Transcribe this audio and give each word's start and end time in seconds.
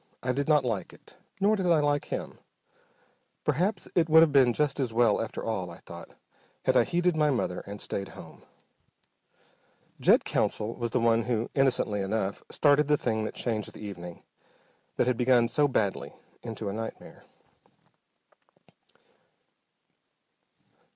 I 0.23 0.31
did 0.31 0.47
not 0.47 0.65
like 0.65 0.93
it, 0.93 1.15
nor 1.39 1.55
did 1.55 1.67
I 1.67 1.79
like 1.79 2.05
him. 2.05 2.39
Perhaps 3.43 3.87
it 3.93 4.09
would 4.09 4.21
have 4.23 4.31
been 4.31 4.51
just 4.51 4.79
as 4.79 4.91
well 4.91 5.21
after 5.21 5.43
all, 5.43 5.69
I 5.69 5.77
thought, 5.77 6.09
had 6.65 6.75
I 6.75 6.85
heeded 6.85 7.15
my 7.15 7.29
mother 7.29 7.59
and 7.67 7.79
stayed 7.79 8.07
home. 8.17 8.41
Jed 9.99 10.25
Counsell 10.25 10.73
was 10.75 10.89
the 10.89 10.99
one 10.99 11.25
who, 11.25 11.51
innocently 11.53 12.01
enough, 12.01 12.41
started 12.49 12.87
the 12.87 12.97
thing 12.97 13.25
that 13.25 13.35
changed 13.35 13.73
the 13.73 13.85
evening, 13.85 14.23
that 14.95 15.05
had 15.05 15.17
begun 15.17 15.47
so 15.47 15.67
badly, 15.67 16.15
into 16.41 16.67
a 16.67 16.73
nightmare. 16.73 17.23